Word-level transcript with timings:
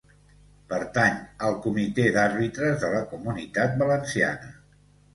Pertany 0.71 1.19
al 1.49 1.59
Comitè 1.67 2.07
d'Àrbitres 2.17 2.83
de 2.87 2.93
la 2.97 3.05
Comunitat 3.15 3.81
Valenciana. 3.87 4.55